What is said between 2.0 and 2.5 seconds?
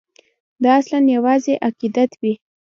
وي.